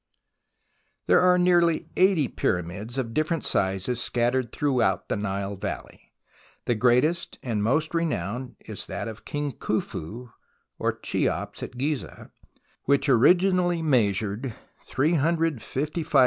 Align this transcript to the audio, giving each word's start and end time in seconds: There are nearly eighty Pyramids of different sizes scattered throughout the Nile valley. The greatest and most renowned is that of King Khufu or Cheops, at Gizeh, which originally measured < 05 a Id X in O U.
There 1.05 1.19
are 1.21 1.37
nearly 1.37 1.87
eighty 1.95 2.27
Pyramids 2.27 2.97
of 2.97 3.13
different 3.13 3.45
sizes 3.45 4.01
scattered 4.01 4.51
throughout 4.51 5.09
the 5.09 5.15
Nile 5.15 5.55
valley. 5.55 6.11
The 6.65 6.73
greatest 6.73 7.37
and 7.43 7.61
most 7.61 7.93
renowned 7.93 8.55
is 8.61 8.87
that 8.87 9.07
of 9.07 9.25
King 9.25 9.51
Khufu 9.51 10.31
or 10.79 10.91
Cheops, 10.93 11.61
at 11.61 11.77
Gizeh, 11.77 12.31
which 12.85 13.09
originally 13.09 13.83
measured 13.83 14.55
< 14.69 14.77
05 14.83 14.99
a 14.99 15.03
Id 15.03 15.57
X 15.61 15.77
in 15.77 15.89
O 15.97 15.99
U. 16.01 16.05